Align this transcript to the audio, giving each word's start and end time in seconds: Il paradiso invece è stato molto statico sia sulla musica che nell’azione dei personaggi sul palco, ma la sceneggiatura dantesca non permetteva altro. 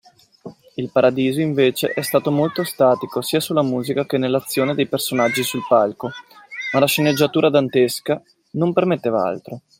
Il 0.77 0.89
paradiso 0.91 1.41
invece 1.41 1.93
è 1.93 2.01
stato 2.01 2.31
molto 2.31 2.63
statico 2.63 3.21
sia 3.21 3.39
sulla 3.39 3.61
musica 3.61 4.07
che 4.07 4.17
nell’azione 4.17 4.73
dei 4.73 4.87
personaggi 4.87 5.43
sul 5.43 5.63
palco, 5.69 6.09
ma 6.73 6.79
la 6.79 6.87
sceneggiatura 6.87 7.51
dantesca 7.51 8.19
non 8.53 8.73
permetteva 8.73 9.21
altro. 9.23 9.61